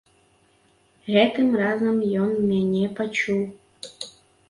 [1.13, 3.41] Гэтым разам ён мяне пачуў.